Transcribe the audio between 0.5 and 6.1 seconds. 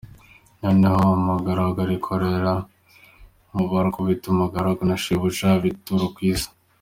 Noneho umugaragu arikorera, Nkuba arakubita, umugaragu na shebuja bitura